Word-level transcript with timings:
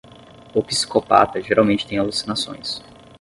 O 0.55 0.63
psicopata 0.63 1.39
geralmente 1.39 1.85
tem 1.85 1.99
alucinações. 1.99 2.81